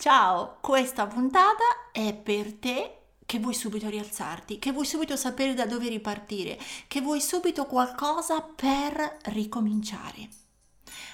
[0.00, 5.66] Ciao, questa puntata è per te che vuoi subito rialzarti, che vuoi subito sapere da
[5.66, 10.28] dove ripartire, che vuoi subito qualcosa per ricominciare.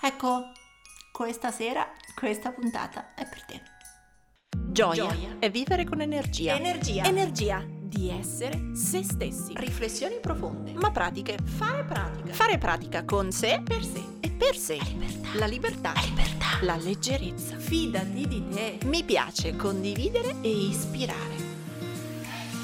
[0.00, 0.52] Ecco,
[1.10, 3.62] questa sera, questa puntata è per te.
[4.56, 5.36] Gioia, Gioia.
[5.40, 6.54] è vivere con energia.
[6.54, 7.02] Energia.
[7.02, 9.54] Energia di essere se stessi.
[9.56, 10.74] Riflessioni profonde.
[10.74, 11.36] Ma pratiche.
[11.42, 12.32] Fare pratica.
[12.32, 13.60] Fare pratica con sé.
[13.60, 14.17] Per sé.
[14.38, 14.78] Per sé.
[15.34, 15.92] La libertà.
[15.94, 16.00] La libertà.
[16.00, 16.46] La libertà.
[16.60, 17.58] La leggerezza.
[17.58, 18.78] Fidati di te.
[18.84, 21.34] Mi piace condividere e ispirare.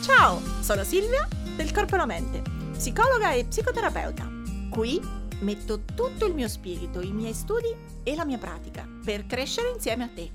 [0.01, 1.27] Ciao, sono Silvia
[1.57, 4.31] del Corpo e la Mente, psicologa e psicoterapeuta.
[4.71, 5.01] Qui
[5.41, 10.05] metto tutto il mio spirito, i miei studi e la mia pratica per crescere insieme
[10.05, 10.31] a te.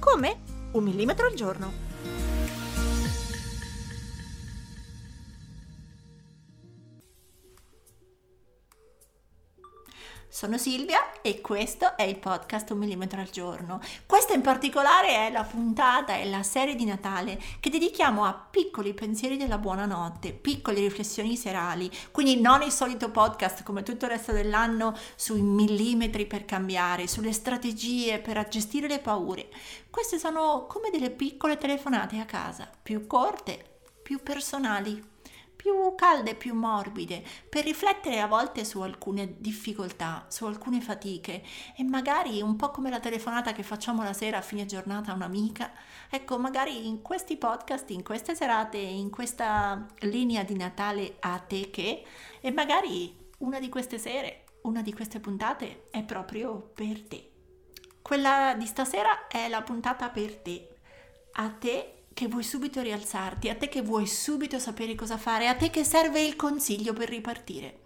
[0.00, 0.40] Come?
[0.72, 1.89] Un millimetro al giorno.
[10.40, 13.78] Sono Silvia e questo è il podcast Un millimetro al giorno.
[14.06, 18.94] Questa in particolare è la puntata, è la serie di Natale che dedichiamo a piccoli
[18.94, 24.32] pensieri della buonanotte, piccole riflessioni serali, quindi non il solito podcast come tutto il resto
[24.32, 29.50] dell'anno sui millimetri per cambiare, sulle strategie per gestire le paure.
[29.90, 35.09] Queste sono come delle piccole telefonate a casa, più corte, più personali,
[35.60, 41.42] più calde, più morbide, per riflettere a volte su alcune difficoltà, su alcune fatiche.
[41.76, 45.14] E magari un po' come la telefonata che facciamo la sera a fine giornata a
[45.14, 45.70] un'amica,
[46.08, 51.68] ecco, magari in questi podcast, in queste serate, in questa linea di Natale a te
[51.68, 52.04] che,
[52.40, 57.32] e magari una di queste sere, una di queste puntate è proprio per te.
[58.00, 60.76] Quella di stasera è la puntata per te,
[61.32, 65.54] a te che vuoi subito rialzarti, a te che vuoi subito sapere cosa fare, a
[65.54, 67.78] te che serve il consiglio per ripartire.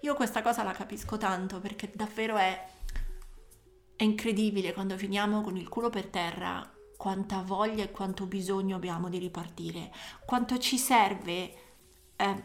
[0.00, 2.66] Io questa cosa la capisco tanto perché davvero è,
[3.94, 9.08] è incredibile quando finiamo con il culo per terra quanta voglia e quanto bisogno abbiamo
[9.08, 9.92] di ripartire,
[10.26, 11.54] quanto ci serve
[12.16, 12.44] eh,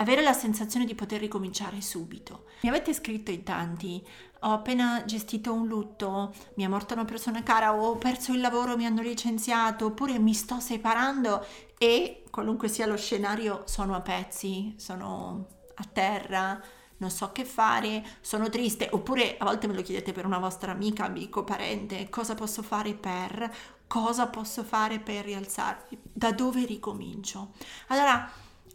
[0.00, 2.46] avere la sensazione di poter ricominciare subito.
[2.62, 4.04] Mi avete scritto in tanti,
[4.40, 8.76] ho appena gestito un lutto, mi è morta una persona cara, ho perso il lavoro,
[8.76, 11.44] mi hanno licenziato, oppure mi sto separando
[11.78, 16.60] e qualunque sia lo scenario sono a pezzi, sono a terra,
[16.98, 20.72] non so che fare, sono triste, oppure a volte me lo chiedete per una vostra
[20.72, 23.50] amica, amico, parente, cosa posso fare per,
[23.86, 27.52] cosa posso fare per rialzarmi, da dove ricomincio.
[27.88, 28.30] Allora,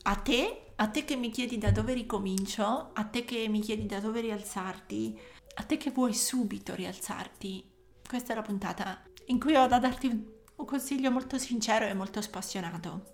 [0.07, 3.87] a te, a te che mi chiedi da dove ricomincio, a te che mi chiedi
[3.87, 5.19] da dove rialzarti,
[5.55, 7.71] a te che vuoi subito rialzarti,
[8.07, 12.21] questa è la puntata in cui ho da darti un consiglio molto sincero e molto
[12.21, 13.13] spassionato.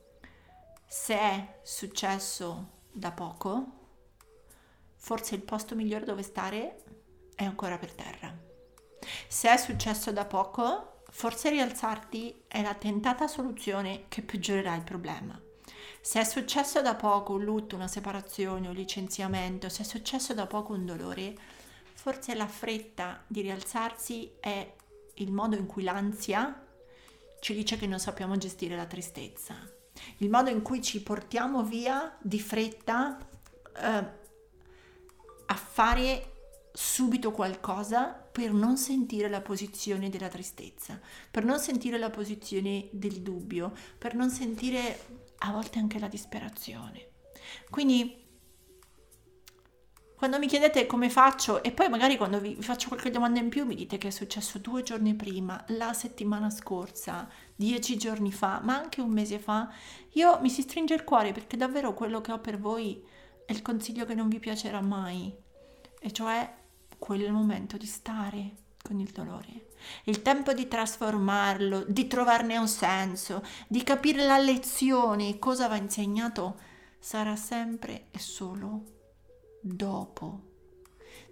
[0.86, 3.80] Se è successo da poco,
[4.98, 6.84] forse il posto migliore dove stare
[7.34, 8.38] è ancora per terra.
[9.30, 15.42] Se è successo da poco, forse rialzarti è la tentata soluzione che peggiorerà il problema.
[16.02, 20.48] Se è successo da poco un lutto, una separazione, un licenziamento, se è successo da
[20.48, 21.36] poco un dolore,
[22.02, 24.74] Forse la fretta di rialzarsi è
[25.18, 26.66] il modo in cui l'ansia
[27.40, 29.54] ci dice che non sappiamo gestire la tristezza,
[30.18, 34.06] il modo in cui ci portiamo via di fretta eh,
[35.46, 36.32] a fare
[36.74, 43.22] subito qualcosa per non sentire la posizione della tristezza, per non sentire la posizione del
[43.22, 47.10] dubbio, per non sentire a volte anche la disperazione.
[47.70, 48.20] Quindi
[50.16, 53.66] quando mi chiedete come faccio e poi magari quando vi faccio qualche domanda in più
[53.66, 58.78] mi dite che è successo due giorni prima, la settimana scorsa, dieci giorni fa, ma
[58.78, 59.74] anche un mese fa,
[60.12, 63.04] io mi si stringe il cuore perché davvero quello che ho per voi
[63.48, 65.36] è il consiglio che non vi piacerà mai,
[66.00, 66.56] e cioè
[67.00, 69.68] quel momento di stare con il dolore,
[70.06, 76.60] il tempo di trasformarlo, di trovarne un senso, di capire la lezione, cosa va insegnato,
[77.00, 78.84] sarà sempre e solo
[79.62, 80.50] dopo.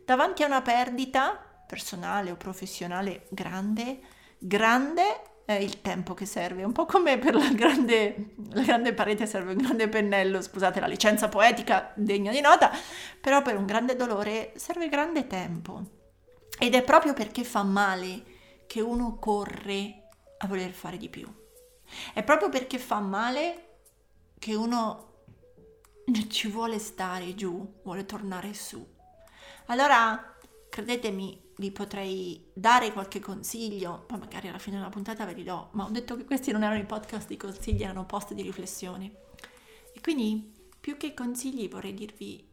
[0.05, 3.99] Davanti a una perdita personale o professionale grande,
[4.37, 9.25] grande è il tempo che serve, un po' come per la grande, la grande parete
[9.25, 12.71] serve un grande pennello, scusate la licenza poetica degna di nota,
[13.19, 15.98] però per un grande dolore serve grande tempo.
[16.59, 20.09] Ed è proprio perché fa male che uno corre
[20.39, 21.27] a voler fare di più.
[22.13, 23.77] È proprio perché fa male
[24.37, 25.23] che uno
[26.27, 28.85] ci vuole stare giù, vuole tornare su.
[29.67, 30.37] Allora,
[30.69, 35.69] credetemi, vi potrei dare qualche consiglio, poi magari alla fine della puntata ve li do,
[35.71, 39.11] ma ho detto che questi non erano i podcast di consigli, erano post di riflessione.
[39.93, 42.47] E quindi, più che consigli, vorrei dirvi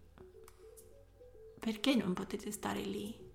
[1.59, 3.26] perché non potete stare lì,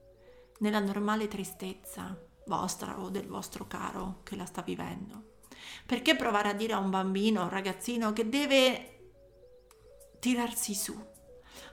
[0.61, 2.17] nella normale tristezza,
[2.47, 5.39] vostra o del vostro caro che la sta vivendo.
[5.85, 9.09] Perché provare a dire a un bambino, a un ragazzino che deve
[10.19, 11.10] tirarsi su?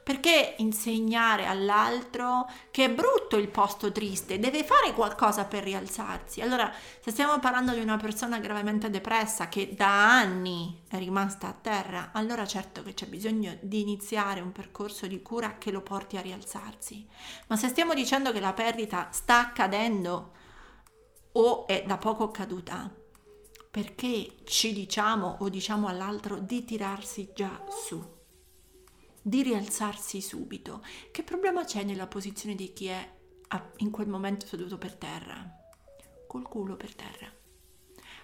[0.09, 6.41] Perché insegnare all'altro che è brutto il posto triste, deve fare qualcosa per rialzarsi?
[6.41, 11.53] Allora, se stiamo parlando di una persona gravemente depressa che da anni è rimasta a
[11.53, 16.17] terra, allora certo che c'è bisogno di iniziare un percorso di cura che lo porti
[16.17, 17.07] a rialzarsi.
[17.49, 20.33] Ma se stiamo dicendo che la perdita sta accadendo
[21.33, 22.91] o è da poco caduta,
[23.71, 28.17] perché ci diciamo o diciamo all'altro di tirarsi già su?
[29.29, 30.83] Di rialzarsi subito.
[31.11, 33.17] Che problema c'è nella posizione di chi è
[33.79, 35.47] in quel momento seduto per terra?
[36.27, 37.31] Col culo per terra.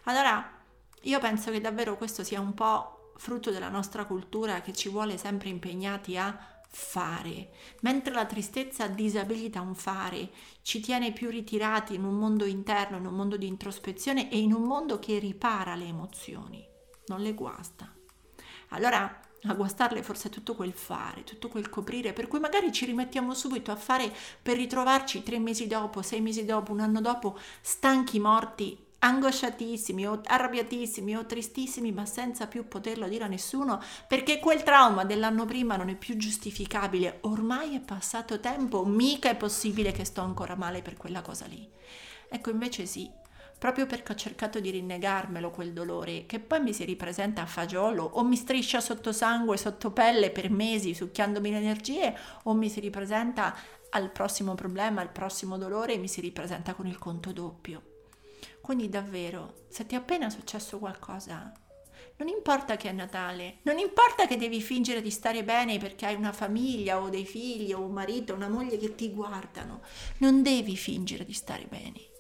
[0.05, 0.63] Allora,
[1.03, 5.19] io penso che davvero questo sia un po' frutto della nostra cultura che ci vuole
[5.19, 7.51] sempre impegnati a fare,
[7.83, 10.31] mentre la tristezza disabilita un fare,
[10.63, 14.53] ci tiene più ritirati in un mondo interno, in un mondo di introspezione e in
[14.53, 16.67] un mondo che ripara le emozioni,
[17.07, 17.95] non le guasta.
[18.71, 23.35] Allora, a guastarle forse tutto quel fare, tutto quel coprire, per cui magari ci rimettiamo
[23.35, 28.19] subito a fare per ritrovarci tre mesi dopo, sei mesi dopo, un anno dopo, stanchi,
[28.19, 34.63] morti, angosciatissimi o arrabbiatissimi o tristissimi, ma senza più poterlo dire a nessuno, perché quel
[34.63, 40.05] trauma dell'anno prima non è più giustificabile, ormai è passato tempo, mica è possibile che
[40.05, 41.69] sto ancora male per quella cosa lì.
[42.31, 43.11] Ecco, invece sì,
[43.65, 48.05] proprio perché ho cercato di rinnegarmelo quel dolore, che poi mi si ripresenta a fagiolo
[48.05, 52.81] o mi striscia sotto sangue, sotto pelle per mesi, succhiandomi le energie, o mi si
[52.81, 53.57] ripresenta
[53.89, 58.03] al prossimo problema, al prossimo dolore e mi si ripresenta con il conto doppio.
[58.61, 61.51] Quindi davvero, se ti è appena successo qualcosa,
[62.19, 66.17] non importa che è Natale, non importa che devi fingere di stare bene perché hai
[66.17, 69.81] una famiglia o dei figli o un marito, una moglie che ti guardano,
[70.19, 72.13] non devi fingere di stare bene.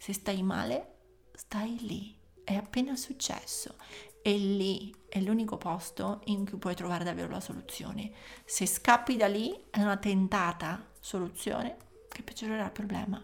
[0.00, 0.94] Se stai male,
[1.34, 2.16] stai lì.
[2.42, 3.74] È appena successo.
[4.22, 8.10] E lì è l'unico posto in cui puoi trovare davvero la soluzione.
[8.46, 11.76] Se scappi da lì è una tentata soluzione
[12.08, 13.22] che peggiorerà il problema.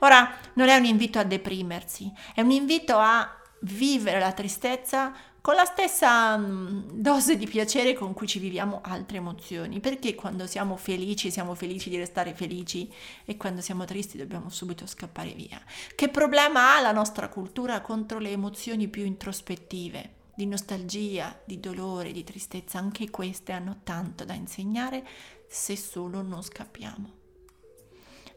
[0.00, 5.14] Ora, non è un invito a deprimersi, è un invito a vivere la tristezza
[5.44, 10.46] con la stessa mm, dose di piacere con cui ci viviamo altre emozioni, perché quando
[10.46, 12.90] siamo felici siamo felici di restare felici
[13.26, 15.62] e quando siamo tristi dobbiamo subito scappare via.
[15.94, 20.14] Che problema ha la nostra cultura contro le emozioni più introspettive?
[20.34, 25.06] Di nostalgia, di dolore, di tristezza, anche queste hanno tanto da insegnare
[25.46, 27.12] se solo non scappiamo.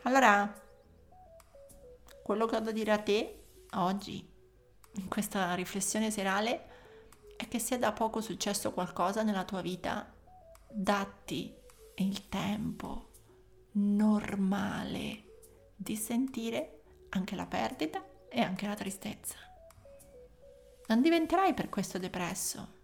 [0.02, 0.62] Allora,
[2.22, 3.44] quello che ho da dire a te
[3.76, 4.28] oggi,
[4.92, 6.76] in questa riflessione serale,
[7.38, 10.12] è che se da poco successo qualcosa nella tua vita,
[10.70, 11.56] datti
[11.96, 13.12] il tempo
[13.74, 15.24] normale
[15.76, 19.38] di sentire anche la perdita e anche la tristezza.
[20.88, 22.76] Non diventerai per questo depresso,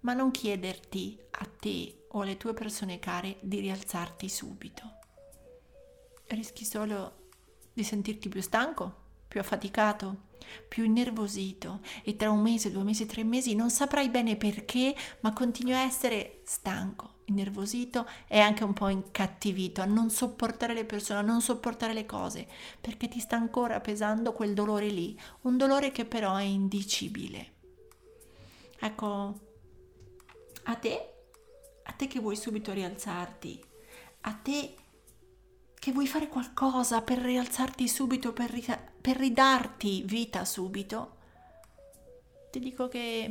[0.00, 4.82] ma non chiederti a te o alle tue persone care di rialzarti subito.
[6.26, 7.28] Rischi solo
[7.72, 10.32] di sentirti più stanco, più affaticato,
[10.68, 11.80] più innervosito.
[12.02, 15.84] E tra un mese, due mesi, tre mesi non saprai bene perché, ma continui a
[15.84, 21.40] essere stanco, innervosito e anche un po' incattivito, a non sopportare le persone, a non
[21.40, 22.46] sopportare le cose,
[22.80, 27.52] perché ti sta ancora pesando quel dolore lì, un dolore che però è indicibile.
[28.80, 29.40] Ecco,
[30.64, 31.14] a te,
[31.84, 33.64] a te che vuoi subito rialzarti,
[34.22, 34.74] a te
[35.74, 38.64] che vuoi fare qualcosa per rialzarti subito, per, ri-
[39.04, 41.16] per ridarti vita subito,
[42.50, 43.30] ti dico che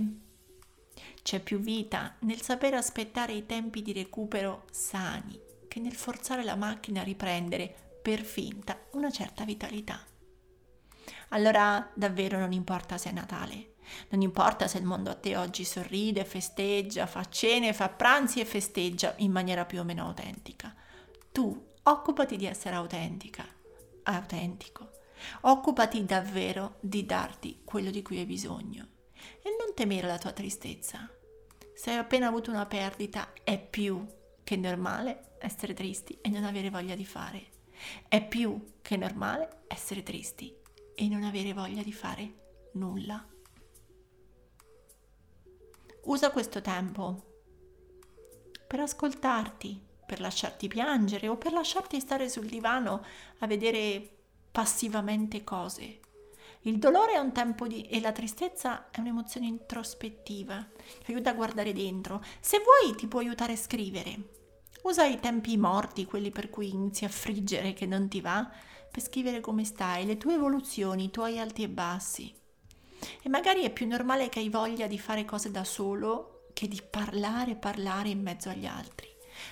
[1.24, 6.56] c'è più vita nel sapere aspettare i tempi di recupero sani che nel forzare la
[6.56, 10.00] macchina a riprendere per finta una certa vitalità.
[11.30, 13.74] Allora davvero non importa se è Natale,
[14.10, 18.46] non importa se il mondo a te oggi sorride, festeggia, fa cene, fa pranzi e
[18.46, 20.72] festeggia in maniera più o meno autentica.
[21.32, 23.44] Tu occupati di essere autentica,
[24.04, 25.02] autentico.
[25.42, 28.88] Occupati davvero di darti quello di cui hai bisogno
[29.42, 31.10] e non temere la tua tristezza.
[31.74, 34.06] Se hai appena avuto una perdita è più
[34.44, 37.52] che normale essere tristi e non avere voglia di fare.
[38.08, 40.56] È più che normale essere tristi
[40.96, 42.34] e non avere voglia di fare
[42.74, 43.28] nulla.
[46.04, 47.32] Usa questo tempo
[48.68, 53.04] per ascoltarti, per lasciarti piangere o per lasciarti stare sul divano
[53.40, 54.23] a vedere
[54.54, 56.00] passivamente cose.
[56.62, 57.88] Il dolore è un tempo di...
[57.88, 60.66] e la tristezza è un'emozione introspettiva,
[61.04, 62.24] ti aiuta a guardare dentro.
[62.40, 64.30] Se vuoi ti può aiutare a scrivere.
[64.84, 68.48] Usa i tempi morti, quelli per cui inizi a friggere che non ti va,
[68.92, 72.32] per scrivere come stai, le tue evoluzioni, i tuoi alti e bassi.
[73.24, 76.80] E magari è più normale che hai voglia di fare cose da solo che di
[76.88, 79.10] parlare parlare in mezzo agli altri.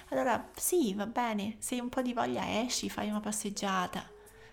[0.10, 4.08] Allora sì, va bene, se hai un po' di voglia esci, fai una passeggiata,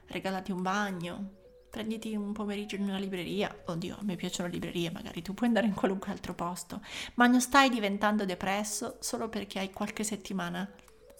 [0.08, 1.36] regalati un bagno,
[1.70, 3.54] prenditi un pomeriggio in una libreria.
[3.66, 6.80] Oddio, a me piacciono le librerie, magari tu puoi andare in qualunque altro posto,
[7.14, 10.70] ma non stai diventando depresso solo perché hai qualche settimana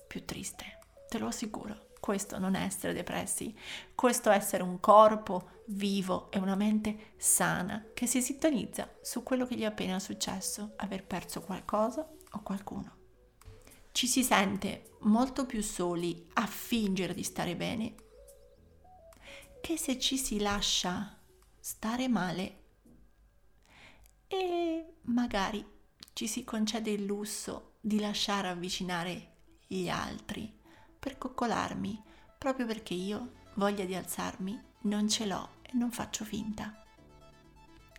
[0.06, 0.78] più triste.
[1.08, 1.86] Te lo assicuro.
[2.00, 3.54] Questo non è essere depressi,
[3.94, 9.44] questo è essere un corpo vivo e una mente sana che si sintonizza su quello
[9.46, 12.96] che gli è appena successo, aver perso qualcosa o qualcuno.
[13.90, 17.94] Ci si sente molto più soli a fingere di stare bene
[19.60, 21.18] che se ci si lascia
[21.58, 22.62] stare male
[24.26, 25.64] e magari
[26.12, 29.36] ci si concede il lusso di lasciare avvicinare
[29.66, 30.52] gli altri
[30.98, 32.02] per coccolarmi,
[32.36, 36.84] proprio perché io voglia di alzarmi non ce l'ho e non faccio finta.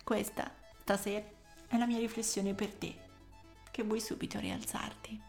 [0.03, 1.25] Questa, stasera,
[1.67, 2.97] è la mia riflessione per te,
[3.71, 5.28] che vuoi subito rialzarti.